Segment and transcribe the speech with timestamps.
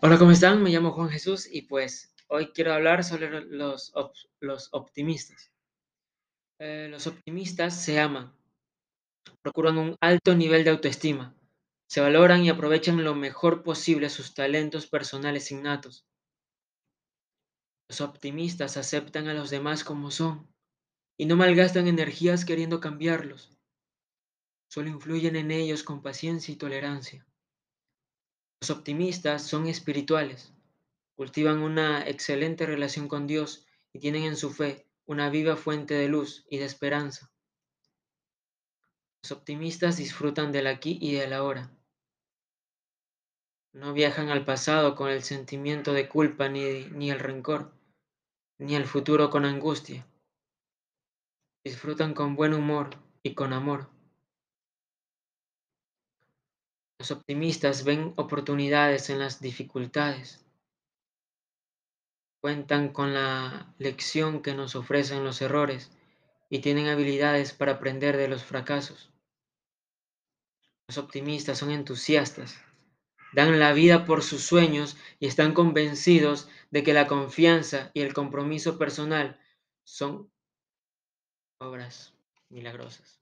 [0.00, 0.62] Hola, ¿cómo están?
[0.62, 3.92] Me llamo Juan Jesús y pues hoy quiero hablar sobre los,
[4.38, 5.50] los optimistas.
[6.60, 8.32] Eh, los optimistas se aman,
[9.42, 11.34] procuran un alto nivel de autoestima,
[11.88, 16.06] se valoran y aprovechan lo mejor posible sus talentos personales innatos.
[17.88, 20.46] Los optimistas aceptan a los demás como son
[21.18, 23.58] y no malgastan energías queriendo cambiarlos,
[24.70, 27.26] solo influyen en ellos con paciencia y tolerancia.
[28.68, 30.52] Los optimistas son espirituales
[31.16, 33.64] Cultivan una excelente relación con Dios
[33.94, 37.32] y tienen en su fe una viva fuente de luz y de esperanza.
[39.22, 41.70] Los optimistas disfrutan del aquí y del ahora.
[43.72, 47.72] No viajan al pasado con el sentimiento de culpa ni, ni el rencor,
[48.58, 50.06] ni al futuro con angustia.
[51.64, 52.90] Disfrutan con buen humor
[53.22, 53.88] y con amor.
[56.98, 60.44] Los optimistas ven oportunidades en las dificultades.
[62.40, 65.92] Cuentan con la lección que nos ofrecen los errores
[66.50, 69.12] y tienen habilidades para aprender de los fracasos.
[70.88, 72.58] Los optimistas son entusiastas,
[73.32, 78.12] dan la vida por sus sueños y están convencidos de que la confianza y el
[78.12, 79.38] compromiso personal
[79.84, 80.32] son
[81.60, 82.14] obras
[82.48, 83.20] milagrosas.